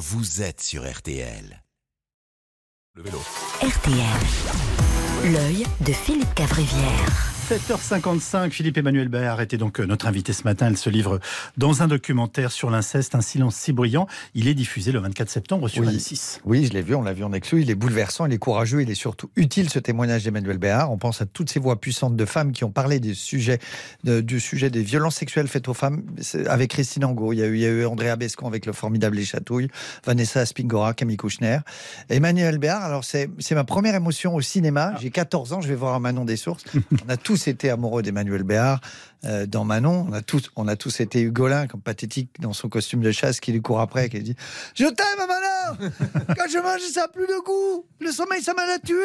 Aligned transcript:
vous 0.00 0.40
êtes 0.40 0.62
sur 0.62 0.90
RTL. 0.90 1.62
Le 2.94 3.02
vélo. 3.02 3.18
RTL. 3.60 5.30
L'œil 5.30 5.66
de 5.80 5.92
Philippe 5.92 6.34
Cavrivière. 6.34 7.39
7h55, 7.50 8.50
Philippe 8.50 8.78
Emmanuel 8.78 9.08
Béard 9.08 9.40
était 9.40 9.56
donc 9.56 9.80
euh, 9.80 9.84
notre 9.84 10.06
invité 10.06 10.32
ce 10.32 10.44
matin. 10.44 10.68
Elle 10.68 10.76
se 10.76 10.88
livre 10.88 11.18
dans 11.56 11.82
un 11.82 11.88
documentaire 11.88 12.52
sur 12.52 12.70
l'inceste, 12.70 13.16
Un 13.16 13.22
silence 13.22 13.56
si 13.56 13.72
bruyant. 13.72 14.06
Il 14.36 14.46
est 14.46 14.54
diffusé 14.54 14.92
le 14.92 15.00
24 15.00 15.28
septembre 15.28 15.66
sur 15.66 15.82
Oui. 15.82 15.96
M6. 15.96 16.38
Oui, 16.44 16.64
je 16.66 16.72
l'ai 16.72 16.80
vu, 16.82 16.94
on 16.94 17.02
l'a 17.02 17.12
vu 17.12 17.24
en 17.24 17.32
exclu. 17.32 17.62
Il 17.62 17.68
est 17.70 17.74
bouleversant, 17.74 18.26
il 18.26 18.32
est 18.32 18.38
courageux, 18.38 18.82
il 18.82 18.90
est 18.90 18.94
surtout 18.94 19.30
utile 19.34 19.68
ce 19.68 19.80
témoignage 19.80 20.22
d'Emmanuel 20.22 20.58
Béard. 20.58 20.92
On 20.92 20.96
pense 20.96 21.22
à 21.22 21.26
toutes 21.26 21.50
ces 21.50 21.58
voix 21.58 21.80
puissantes 21.80 22.14
de 22.14 22.24
femmes 22.24 22.52
qui 22.52 22.62
ont 22.62 22.70
parlé 22.70 23.00
des 23.00 23.14
sujets, 23.14 23.58
de- 24.04 24.20
du 24.20 24.38
sujet 24.38 24.70
des 24.70 24.84
violences 24.84 25.16
sexuelles 25.16 25.48
faites 25.48 25.66
aux 25.66 25.74
femmes 25.74 26.04
avec 26.46 26.70
Christine 26.70 27.04
Angot. 27.04 27.32
Il 27.32 27.40
y 27.40 27.42
a 27.42 27.46
eu, 27.46 27.54
il 27.56 27.60
y 27.62 27.66
a 27.66 27.70
eu 27.70 27.84
Andrea 27.84 28.14
Bescon 28.14 28.46
avec 28.46 28.64
le 28.64 28.72
formidable 28.72 29.16
Les 29.16 29.24
Chatouilles, 29.24 29.70
Vanessa 30.06 30.46
Spingora, 30.46 30.94
Camille 30.94 31.16
Kouchner. 31.16 31.58
Emmanuel 32.10 32.58
Béard, 32.58 32.84
alors 32.84 33.02
c'est 33.02 33.28
c'est 33.40 33.56
ma 33.56 33.64
première 33.64 33.96
émotion 33.96 34.36
au 34.36 34.40
cinéma. 34.40 34.92
J'ai 35.00 35.10
14 35.10 35.52
ans, 35.52 35.60
je 35.60 35.66
vais 35.66 35.74
voir 35.74 35.96
un 35.96 35.98
Manon 35.98 36.24
des 36.24 36.36
Sources. 36.36 36.62
on 37.06 37.10
a 37.10 37.16
tous 37.16 37.39
été 37.48 37.70
amoureux 37.70 38.02
d'Emmanuel 38.02 38.42
Béard. 38.42 38.80
euh, 39.24 39.46
dans 39.46 39.64
Manon, 39.64 40.06
on 40.08 40.12
a 40.12 40.22
tous, 40.22 40.50
on 40.56 40.66
a 40.68 40.76
tous 40.76 41.00
été 41.00 41.20
Hugolin, 41.22 41.66
comme 41.66 41.80
pathétique 41.82 42.30
dans 42.40 42.52
son 42.52 42.68
costume 42.68 43.00
de 43.00 43.10
chasse 43.12 43.40
qui 43.40 43.52
lui 43.52 43.60
court 43.62 43.80
après, 43.80 44.08
qui 44.08 44.20
dit 44.20 44.36
Je 44.74 44.84
t'aime, 44.86 45.18
Manon 45.18 45.90
Quand 46.36 46.48
je 46.50 46.58
mange, 46.58 46.80
ça 46.92 47.02
n'a 47.02 47.08
plus 47.08 47.26
de 47.26 47.44
goût. 47.44 47.86
Le 48.00 48.10
sommeil, 48.12 48.42
ça 48.42 48.54
m'a 48.54 48.66
la 48.66 48.78
tué. 48.78 48.96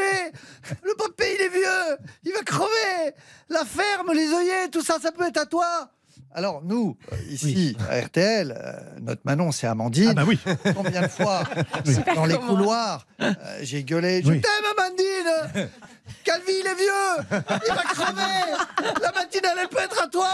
Le 0.84 0.95
papé, 0.98 1.26
il 1.38 1.41
est 1.45 1.49
vieux. 1.49 1.98
Il 2.23 2.31
va 2.34 2.41
crever. 2.43 3.13
La 3.49 3.63
ferme, 3.66 4.12
les 4.13 4.27
œillets, 4.34 4.70
tout 4.71 4.81
ça, 4.84 4.98
ça 5.02 5.12
peut 5.12 5.26
être 5.27 5.38
à 5.38 5.45
toi. 5.45 5.91
Alors, 6.38 6.62
nous, 6.65 6.98
euh, 7.13 7.15
ici, 7.29 7.77
à 7.90 7.98
RTL, 8.02 8.52
euh, 8.57 8.73
notre 9.02 9.21
Manon, 9.23 9.54
c'est 9.54 9.67
Amandine. 9.67 10.09
Ah 10.12 10.13
bah 10.15 10.23
oui. 10.27 10.38
Combien 10.76 11.04
de 11.04 11.07
fois, 11.07 11.43
dans 12.15 12.26
les 12.26 12.38
couloirs, 12.38 13.07
euh, 13.21 13.34
j'ai 13.62 13.84
gueulé 13.85 14.21
Je 14.21 14.31
Oui. 14.31 14.41
t'aime, 14.41 14.65
Amandine 14.77 15.70
Calvi, 16.26 16.51
il 16.59 16.68
est 16.68 16.76
vieux 16.76 17.40
Il 17.68 17.73
va 17.73 17.81
crever 17.84 18.91
La 19.01 19.12
matinale, 19.13 19.57
elle 19.62 19.68
peut 19.70 19.79
être 19.84 20.04
à 20.04 20.07
toi 20.07 20.27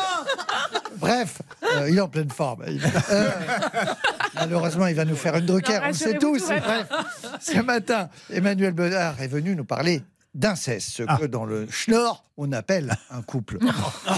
Bref, 0.97 1.41
euh, 1.63 1.89
il 1.89 1.97
est 1.97 2.01
en 2.01 2.07
pleine 2.07 2.29
forme. 2.31 2.63
Euh, 2.63 3.29
malheureusement, 4.35 4.87
il 4.87 4.95
va 4.95 5.05
nous 5.05 5.15
faire 5.15 5.35
une 5.35 5.45
Drucker, 5.45 5.73
Non, 5.73 5.79
on 5.85 5.87
le 5.87 5.93
sait 5.93 6.17
tous. 6.17 6.45
Bref, 6.47 6.87
ce 7.39 7.59
matin, 7.59 8.09
Emmanuel 8.31 8.73
Bedard 8.73 9.21
est 9.21 9.27
venu 9.27 9.55
nous 9.55 9.65
parler 9.65 10.01
d'inceste, 10.33 10.89
ce 10.91 11.03
Ah. 11.07 11.17
que 11.19 11.25
dans 11.25 11.43
le 11.43 11.67
schnorr, 11.69 12.23
on 12.37 12.51
appelle 12.53 12.95
un 13.09 13.21
couple. 13.21 13.57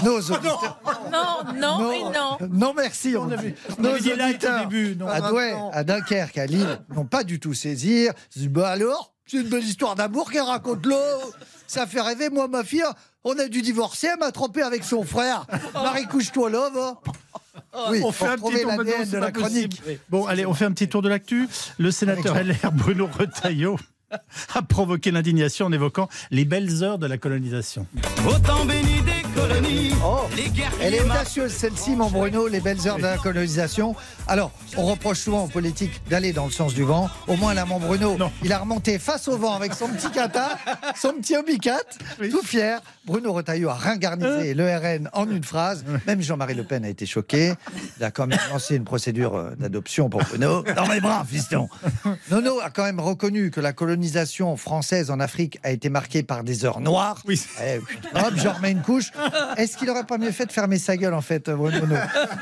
Nos 0.04 0.18
auditeurs... 0.20 0.80
Non, 1.10 1.52
non, 1.56 1.90
mais 1.90 2.02
non. 2.02 2.38
Non, 2.50 2.74
merci. 2.74 3.16
On, 3.16 3.22
on 3.22 3.30
avait 3.32 4.00
dit 4.00 4.14
light 4.14 4.44
au 4.44 4.58
début, 4.60 4.96
non. 4.96 5.08
à 5.08 5.20
Douai, 5.20 5.54
à 5.72 5.82
Dunkerque, 5.84 6.38
à 6.38 6.46
Lille, 6.46 6.78
n'ont 6.94 7.04
pas 7.06 7.24
du 7.24 7.40
tout 7.40 7.52
disent, 7.52 8.48
bah 8.48 8.68
alors, 8.68 9.12
c'est 9.26 9.38
une 9.38 9.48
belle 9.48 9.64
histoire 9.64 9.96
d'amour 9.96 10.30
qu'elle 10.30 10.42
raconte 10.42 10.86
là. 10.86 10.96
Ça 11.66 11.86
fait 11.86 12.00
rêver, 12.00 12.30
moi, 12.30 12.48
ma 12.48 12.64
fille. 12.64 12.84
On 13.24 13.38
a 13.38 13.48
dû 13.48 13.62
divorcer, 13.62 14.08
elle 14.12 14.18
m'a 14.18 14.32
trompé 14.32 14.62
avec 14.62 14.84
son 14.84 15.02
frère. 15.02 15.46
Marie, 15.72 16.06
couche-toi 16.06 16.50
là, 16.50 16.70
va. 16.70 17.00
Oui, 17.90 18.02
on 18.04 18.12
fait 18.12 18.26
un 18.26 18.36
petit 18.36 18.62
tour 18.62 18.84
de 18.84 19.18
la 19.18 19.32
chronique. 19.32 19.82
Bon, 20.08 20.26
allez, 20.26 20.46
on 20.46 20.54
fait 20.54 20.64
un 20.64 20.72
petit 20.72 20.88
tour 20.88 21.02
de 21.02 21.08
l'actu. 21.08 21.48
Le 21.78 21.90
sénateur 21.90 22.36
LR 22.36 22.72
Bruno 22.72 23.08
Retailleau 23.18 23.78
a 24.54 24.62
provoqué 24.62 25.10
l'indignation 25.10 25.66
en 25.66 25.72
évoquant 25.72 26.08
les 26.30 26.44
belles 26.44 26.82
heures 26.82 26.98
de 26.98 27.06
la 27.06 27.18
colonisation. 27.18 27.86
Autant 28.28 28.64
béni 28.64 29.02
des 29.02 29.13
Oh, 30.06 30.28
les 30.36 30.50
Elle 30.80 30.94
est 30.94 31.00
audacieuse, 31.00 31.52
celle-ci, 31.52 31.96
mon 31.96 32.08
Bruno, 32.10 32.46
les 32.46 32.60
belles 32.60 32.86
heures 32.86 32.98
de 32.98 33.02
la 33.02 33.16
colonisation. 33.16 33.96
Alors, 34.28 34.52
on 34.76 34.84
reproche 34.86 35.18
souvent 35.20 35.44
aux 35.44 35.48
politiques 35.48 36.02
d'aller 36.08 36.32
dans 36.32 36.44
le 36.44 36.50
sens 36.52 36.74
du 36.74 36.82
vent. 36.84 37.08
Au 37.26 37.36
moins, 37.36 37.52
là, 37.54 37.64
mon 37.64 37.80
Bruno, 37.80 38.16
Non. 38.16 38.30
il 38.44 38.52
a 38.52 38.58
remonté 38.58 38.98
face 38.98 39.26
au 39.28 39.36
vent 39.36 39.54
avec 39.54 39.74
son 39.74 39.88
petit 39.88 40.10
kata, 40.10 40.50
son 40.94 41.14
petit 41.14 41.36
obicat, 41.36 41.80
Oui. 42.20 42.30
tout 42.30 42.42
fier. 42.44 42.80
Bruno 43.06 43.32
Retailleau 43.32 43.68
a 43.70 43.74
ringarnisé 43.74 44.54
le 44.54 44.64
RN 44.76 45.10
en 45.12 45.28
une 45.28 45.44
phrase. 45.44 45.84
Même 46.06 46.22
Jean-Marie 46.22 46.54
Le 46.54 46.64
Pen 46.64 46.84
a 46.84 46.88
été 46.88 47.04
choqué. 47.06 47.52
Il 47.98 48.04
a 48.04 48.10
quand 48.10 48.26
même 48.26 48.38
lancé 48.50 48.76
une 48.76 48.84
procédure 48.84 49.34
euh, 49.36 49.50
d'adoption 49.58 50.08
pour 50.08 50.22
Bruno. 50.22 50.62
Dans 50.74 50.86
mes 50.86 51.00
bras, 51.00 51.24
fiston 51.28 51.68
Nono 52.30 52.60
a 52.60 52.70
quand 52.70 52.84
même 52.84 53.00
reconnu 53.00 53.50
que 53.50 53.60
la 53.60 53.72
colonisation 53.74 54.56
française 54.56 55.10
en 55.10 55.20
Afrique 55.20 55.58
a 55.64 55.70
été 55.70 55.88
marquée 55.90 56.22
par 56.22 56.44
des 56.44 56.64
heures 56.64 56.80
noires. 56.80 57.20
Oui. 57.26 57.42
Eh, 57.62 57.78
hop, 58.14 58.32
je 58.36 58.48
remets 58.48 58.70
une 58.72 58.80
couche. 58.82 59.10
Est-ce 59.56 59.76
qu'il 59.76 59.88
aurait 59.90 60.04
pas 60.04 60.18
mieux 60.18 60.30
fait 60.30 60.46
de 60.46 60.52
fermer 60.52 60.78
sa 60.78 60.96
gueule, 60.96 61.14
en 61.14 61.20
fait, 61.20 61.48
euh, 61.48 61.56
Bruno 61.56 61.78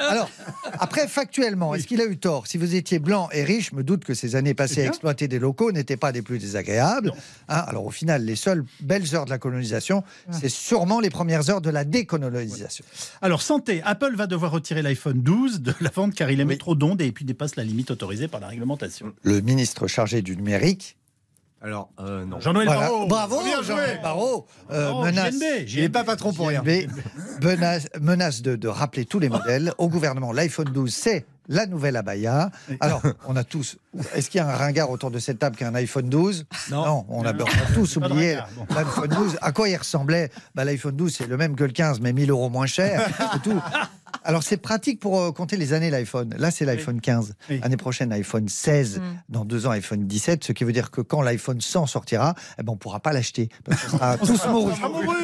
Alors, 0.08 0.30
après, 0.78 1.06
factuellement, 1.08 1.74
est-ce 1.74 1.86
qu'il 1.86 2.00
a 2.00 2.04
eu 2.06 2.16
tort? 2.16 2.46
Si 2.46 2.58
vous 2.58 2.74
étiez 2.74 2.98
blanc 2.98 3.28
et 3.32 3.44
riche, 3.44 3.70
je 3.70 3.76
me 3.76 3.82
doute 3.84 4.04
que 4.04 4.14
ces 4.14 4.36
années 4.36 4.54
passées 4.54 4.82
à 4.82 4.86
exploiter 4.86 5.28
des 5.28 5.38
locaux 5.38 5.72
n'étaient 5.72 5.96
pas 5.96 6.12
des 6.12 6.22
plus 6.22 6.38
désagréables. 6.38 7.12
Hein, 7.48 7.64
alors, 7.66 7.86
au 7.86 7.90
final, 7.90 8.24
les 8.24 8.36
seules 8.36 8.64
belles 8.80 9.14
heures 9.14 9.24
de 9.24 9.30
la 9.30 9.38
colonisation, 9.38 10.02
c'est 10.30 10.48
sûrement 10.48 11.00
les 11.00 11.10
premières 11.10 11.48
heures 11.50 11.60
de 11.60 11.70
la 11.70 11.84
décolonisation. 11.84 12.84
Alors, 13.20 13.42
santé, 13.42 13.82
Apple 13.84 14.14
va 14.16 14.26
devoir 14.26 14.52
retirer 14.52 14.82
l'iPhone 14.82 15.20
12 15.22 15.60
de 15.60 15.74
la 15.80 15.90
vente 15.90 16.14
car 16.14 16.30
il 16.30 16.40
émet 16.40 16.54
Oui. 16.54 16.58
trop 16.58 16.74
d'ondes 16.74 17.00
et 17.02 17.12
puis 17.12 17.24
dépasse 17.24 17.56
la 17.56 17.64
limite 17.64 17.90
autorisée 17.90 18.28
par 18.28 18.40
la 18.40 18.48
réglementation. 18.48 19.12
Le 19.22 19.40
ministre 19.40 19.86
chargé 19.86 20.22
du 20.22 20.36
numérique. 20.36 20.96
Alors, 21.64 21.90
euh, 22.00 22.24
non. 22.24 22.40
Jean-Noël 22.40 22.66
Voilà. 22.66 22.90
Bravo. 23.06 23.40
Jean-Noël 23.62 24.00
Barrot. 24.02 24.46
euh, 24.72 25.04
menace, 25.04 25.34
JNB, 25.34 25.68
Il 25.68 25.80
n'est 25.82 25.88
pas 25.88 26.02
patron 26.04 26.32
pour 26.32 26.48
rien. 26.48 26.62
Menace, 27.42 27.86
menace 28.00 28.42
de, 28.42 28.56
de 28.56 28.68
rappeler 28.68 29.04
tous 29.04 29.18
les 29.18 29.28
modèles. 29.28 29.72
Au 29.78 29.88
gouvernement, 29.88 30.32
l'iPhone 30.32 30.68
12, 30.72 30.92
c'est 30.92 31.24
la 31.48 31.66
nouvelle 31.66 31.96
abaya. 31.96 32.50
Alors, 32.80 33.02
on 33.26 33.36
a 33.36 33.44
tous. 33.44 33.76
Est-ce 34.14 34.30
qu'il 34.30 34.38
y 34.38 34.42
a 34.42 34.48
un 34.48 34.56
ringard 34.56 34.90
autour 34.90 35.10
de 35.10 35.18
cette 35.18 35.38
table 35.38 35.56
qui 35.56 35.64
a 35.64 35.68
un 35.68 35.74
iPhone 35.74 36.08
12 36.08 36.46
Non. 36.70 37.04
on, 37.08 37.24
a, 37.24 37.32
on 37.32 37.44
a 37.44 37.74
tous 37.74 37.96
oublié 37.96 38.38
l'iPhone 38.70 39.08
12. 39.08 39.38
À 39.40 39.52
quoi 39.52 39.68
il 39.68 39.76
ressemblait? 39.76 40.30
Bah, 40.54 40.64
L'iPhone 40.64 40.96
12, 40.96 41.14
c'est 41.16 41.26
le 41.26 41.36
même 41.36 41.54
que 41.56 41.64
le 41.64 41.72
15, 41.72 42.00
mais 42.00 42.12
1000 42.12 42.30
euros 42.30 42.48
moins 42.48 42.66
cher. 42.66 43.08
C'est 43.32 43.42
tout. 43.42 43.60
Alors, 44.24 44.42
c'est 44.42 44.56
pratique 44.56 45.00
pour 45.00 45.20
euh, 45.20 45.32
compter 45.32 45.56
les 45.56 45.72
années, 45.72 45.90
l'iPhone. 45.90 46.34
Là, 46.38 46.50
c'est 46.50 46.64
l'iPhone 46.64 47.00
15. 47.00 47.34
Oui. 47.50 47.60
L'année 47.60 47.76
prochaine, 47.76 48.12
iPhone 48.12 48.48
16. 48.48 49.00
Dans 49.28 49.44
deux 49.44 49.66
ans, 49.66 49.70
iPhone 49.70 50.06
17. 50.06 50.44
Ce 50.44 50.52
qui 50.52 50.64
veut 50.64 50.72
dire 50.72 50.90
que 50.90 51.00
quand 51.00 51.22
l'iPhone 51.22 51.60
100 51.60 51.86
sortira, 51.86 52.34
eh 52.58 52.62
ben, 52.62 52.70
on 52.70 52.74
ne 52.74 52.78
pourra 52.78 53.00
pas 53.00 53.12
l'acheter. 53.12 53.48
Parce 53.64 53.84
qu'on 53.84 53.96
sera 53.98 54.18
tous 54.18 54.36
sera 54.36 54.52
mourus. 54.52 54.76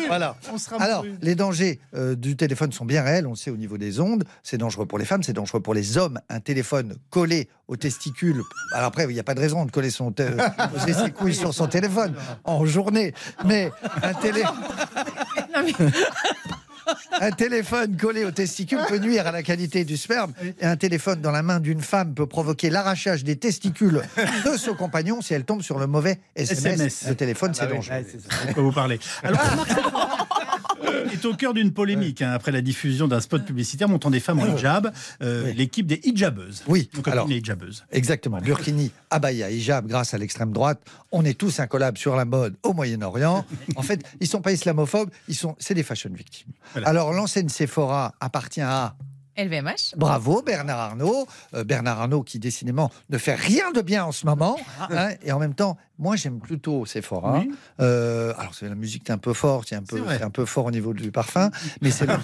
Voilà. 0.09 0.36
On 0.53 0.59
sera 0.59 0.82
Alors, 0.82 1.04
les 1.22 1.34
dangers 1.34 1.81
euh, 1.94 2.14
du 2.14 2.36
téléphone 2.36 2.72
sont 2.72 2.84
bien 2.84 3.03
réels, 3.03 3.26
on 3.26 3.31
le 3.31 3.36
sait 3.36 3.50
au 3.50 3.56
niveau 3.56 3.78
des 3.78 4.00
ondes. 4.00 4.25
C'est 4.42 4.59
dangereux 4.59 4.86
pour 4.86 4.98
les 4.98 5.04
femmes, 5.04 5.22
c'est 5.22 5.32
dangereux 5.32 5.60
pour 5.60 5.75
les 5.75 5.98
hommes. 5.98 6.20
Un 6.28 6.41
téléphone 6.41 6.97
collé 7.10 7.48
au 7.69 7.76
testicule. 7.76 8.42
Alors 8.72 8.88
après, 8.88 9.04
il 9.04 9.12
n'y 9.12 9.20
a 9.20 9.25
pas 9.25 9.34
de 9.34 9.41
raison 9.41 9.65
de 9.65 9.70
coller 9.70 9.91
son 9.91 10.15
ses 10.86 11.10
couilles 11.10 11.34
sur 11.34 11.54
son 11.54 11.66
téléphone 11.66 12.15
en 12.44 12.65
journée. 12.65 13.15
Mais 13.44 13.70
un, 14.03 14.15
télé... 14.15 14.42
un 17.21 17.31
téléphone 17.31 17.97
collé 17.97 18.25
au 18.25 18.31
testicule 18.31 18.81
peut 18.88 18.99
nuire 18.99 19.26
à 19.26 19.32
la 19.32 19.43
qualité 19.43 19.84
du 19.84 19.97
sperme. 19.97 20.32
Et 20.60 20.66
un 20.66 20.76
téléphone 20.76 21.21
dans 21.21 21.31
la 21.31 21.43
main 21.43 21.60
d'une 21.60 21.81
femme 21.81 22.15
peut 22.15 22.26
provoquer 22.26 22.71
l'arrachage 22.71 23.25
des 23.25 23.37
testicules 23.37 24.03
de 24.44 24.56
son 24.56 24.75
compagnon 24.75 25.21
si 25.21 25.34
elle 25.34 25.44
tombe 25.44 25.62
sur 25.62 25.78
le 25.78 25.87
mauvais 25.87 26.19
SMS. 26.37 26.75
SMS. 26.75 27.04
Le 27.09 27.15
téléphone, 27.15 27.54
c'est 27.54 27.66
dangereux. 27.66 27.97
Ouais, 27.97 28.06
c'est 28.10 28.21
ça, 28.21 28.47
de 28.47 28.53
quoi 28.53 28.62
vous 28.62 28.72
parlez. 28.72 28.98
Alors, 29.22 29.41
est 31.12 31.25
au 31.25 31.34
cœur 31.34 31.55
d'une 31.55 31.72
polémique 31.72 32.22
hein, 32.22 32.33
après 32.33 32.53
la 32.53 32.61
diffusion 32.61 33.09
d'un 33.09 33.21
spot 33.21 33.44
publicitaire 33.44 33.89
montrant 33.89 34.11
des 34.11 34.21
femmes 34.21 34.41
en 34.41 34.47
hijab, 34.56 34.93
euh, 35.22 35.44
Oui. 35.47 35.55
l'équipe 35.55 35.87
des 35.87 36.00
hijabeuses. 36.05 36.62
Oui, 36.66 36.91
alors- 37.06 37.27
les 37.28 37.37
hijabeuses. 37.39 37.84
Exactement. 37.91 38.39
Burkini, 38.39 38.91
abaya, 39.11 39.50
hijab, 39.50 39.87
grâce 39.87 40.15
à 40.15 40.19
l'extrême 40.19 40.53
droite. 40.53 40.81
On 41.12 41.25
est 41.25 41.39
tous 41.39 41.61
incollables 41.61 41.99
sur 41.99 42.15
la 42.16 42.25
mode 42.25 42.56
au 42.62 42.72
Moyen-Orient. 42.72 43.44
En 43.77 43.83
fait, 43.83 44.03
ils 44.21 44.27
sont 44.27 44.41
pas 44.41 44.53
islamophobes, 44.53 45.11
ils 45.28 45.34
sont, 45.34 45.56
c'est 45.59 45.75
des 45.75 45.83
fashion 45.83 46.11
victimes. 46.12 46.53
Voilà. 46.72 46.89
Alors, 46.89 47.12
l'enseigne 47.12 47.49
Sephora 47.49 48.15
appartient 48.21 48.60
à, 48.60 48.95
LVMH. 49.38 49.94
bravo, 49.97 50.43
Bernard 50.43 50.78
Arnault. 50.81 51.26
Euh, 51.54 51.65
Bernard 51.65 52.00
Arnault 52.00 52.22
qui, 52.22 52.38
décidément, 52.38 52.91
ne 53.10 53.16
fait 53.19 53.34
rien 53.37 53.71
de 53.72 53.81
bien 53.81 54.04
en 54.04 54.12
ce 54.12 54.26
moment. 54.26 54.59
hein, 54.91 55.10
et 55.22 55.33
en 55.33 55.39
même 55.39 55.54
temps, 55.54 55.77
moi, 55.98 56.15
j'aime 56.16 56.39
plutôt 56.41 56.84
Sephora. 56.86 57.39
Oui. 57.41 57.51
Euh, 57.80 58.33
alors, 58.39 58.54
c'est 58.54 58.68
la 58.68 58.74
musique 58.74 59.09
est 59.09 59.13
un 59.13 59.18
peu 59.18 59.33
forte, 59.33 59.68
c'est 59.68 59.74
un 59.77 59.83
peu, 59.83 60.01
un 60.22 60.30
peu 60.30 60.45
fort 60.45 60.66
au 60.66 60.71
niveau 60.71 60.92
du 60.92 61.10
parfum, 61.10 61.51
mais 61.80 61.91
c'est 61.91 62.07
le- 62.07 62.15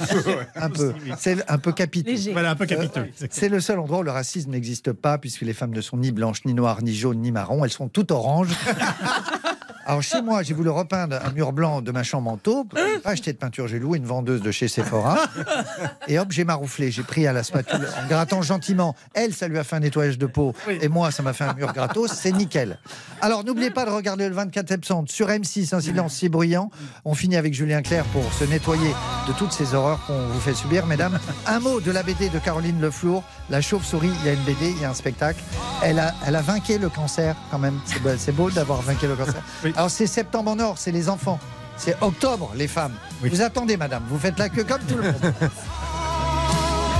un 0.56 0.71
peu, 0.71 0.93
c'est 1.19 1.50
un 1.50 1.59
peu 1.59 1.73
capiteux. 1.73 2.33
Voilà, 2.33 2.50
un 2.50 2.56
peu 2.56 2.67
capiteux. 2.67 3.09
C'est 3.31 3.49
le 3.49 3.61
seul 3.61 3.79
endroit 3.79 3.99
où 3.99 4.03
le 4.03 4.11
racisme 4.12 4.50
n'existe 4.50 4.93
pas, 4.93 5.19
puisque 5.19 5.43
les 5.43 5.55
femmes 5.55 5.73
ne 5.75 5.81
sont 5.81 5.97
ni 5.97 6.12
blanches, 6.12 6.44
ni 6.44 6.55
noires, 6.55 6.83
ni 6.83 6.94
jaunes, 6.94 7.21
ni 7.21 7.33
marron. 7.33 7.65
Elles 7.65 7.71
sont 7.73 7.89
toutes 7.89 8.11
oranges. 8.12 8.50
Alors 9.87 10.03
chez 10.03 10.23
moi, 10.23 10.43
j'ai 10.43 10.55
voulu 10.55 10.71
repeindre 10.71 11.19
un 11.23 11.31
mur 11.33 11.53
blanc 11.53 11.83
de 11.83 11.93
ma 11.93 12.03
chambre 12.03 12.31
en 12.31 12.37
taupe. 12.37 12.75
J'ai 12.77 13.01
pas 13.01 13.11
acheté 13.11 13.33
de 13.33 13.39
peinture, 13.39 13.69
j'ai 13.69 13.79
loué 13.79 13.99
une 13.99 14.07
vendeuse 14.07 14.41
de 14.41 14.51
chez 14.51 14.69
Sephora. 14.69 15.19
Et 16.09 16.19
hop, 16.19 16.29
j'ai 16.31 16.45
marouflé. 16.45 16.91
J'ai 16.91 17.03
pris 17.03 17.27
à 17.27 17.33
la 17.33 17.43
spatule 17.43 17.87
en 18.03 18.09
grattant 18.09 18.43
gentiment. 18.43 18.97
Elle, 19.13 19.35
ça 19.35 19.49
lui 19.49 19.59
a 19.59 19.65
fait 19.65 19.77
un 19.77 19.81
nettoyage 19.81 20.19
de 20.19 20.27
peau. 20.27 20.55
Et 20.69 20.89
moi, 20.89 21.11
ça 21.11 21.23
m'a 21.23 21.33
fait 21.33 21.45
un 21.45 21.55
mur 21.55 21.73
gratos. 21.73 22.13
C'est 22.13 22.33
nickel. 22.33 22.79
Alors 23.21 23.45
n'oubliez 23.45 23.71
pas 23.71 23.85
de 23.85 23.91
regarder 23.91 24.29
le 24.29 24.35
24 24.35 24.69
septembre 24.69 25.09
sur 25.11 25.29
M6, 25.29 25.75
un 25.75 25.81
silence 25.81 26.15
si 26.15 26.29
bruyant. 26.29 26.71
On 27.05 27.15
finit 27.15 27.37
avec 27.37 27.55
Julien 27.55 27.83
Clerc 27.83 28.05
pour 28.07 28.33
se 28.33 28.45
nettoyer 28.45 28.91
de 29.26 29.32
toutes 29.32 29.53
ces 29.53 29.75
horreurs 29.75 30.00
qu'on 30.06 30.26
vous 30.26 30.41
fait 30.41 30.55
subir, 30.55 30.87
mesdames. 30.87 31.19
Un 31.47 31.61
mot 31.61 31.81
de 31.81 31.91
la 31.91 32.03
BD 32.03 32.29
de 32.29 32.38
Caroline 32.38 32.81
Leflour, 32.81 33.23
La 33.50 33.61
chauve-souris. 33.61 34.12
Il 34.21 34.26
y 34.26 34.29
a 34.29 34.32
une 34.32 34.43
BD, 34.43 34.71
il 34.71 34.81
y 34.81 34.85
a 34.85 34.91
un 34.91 34.94
spectacle. 34.94 35.43
Elle 35.82 35.99
a, 35.99 36.15
elle 36.26 36.37
a 36.37 36.43
vainqué 36.43 36.79
le 36.79 36.88
cancer 36.88 37.35
quand 37.50 37.59
même. 37.59 37.81
C'est 37.85 38.03
beau, 38.03 38.11
c'est 38.19 38.32
beau 38.32 38.50
d'avoir 38.50 38.82
vainqué 38.82 39.06
le 39.06 39.17
cancer. 39.17 39.43
Oui. 39.65 39.73
Alors 39.76 39.91
c'est 39.91 40.06
septembre 40.06 40.50
en 40.50 40.59
or, 40.59 40.79
c'est 40.79 40.93
les 40.93 41.09
enfants. 41.09 41.38
C'est 41.76 41.97
octobre, 42.03 42.53
les 42.55 42.69
femmes. 42.69 42.94
Oui. 43.23 43.31
Vous 43.31 43.43
attendez, 43.43 43.76
madame. 43.76 44.05
Vous 44.09 44.19
faites 44.19 44.38
la 44.38 44.49
queue 44.49 44.65
comme 44.65 44.82
tout 44.82 44.97
le 44.97 45.03
monde. 45.03 45.32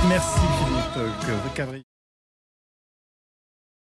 Merci 0.09 0.39
Philippe 0.39 1.53
Cavrivière. 1.55 1.94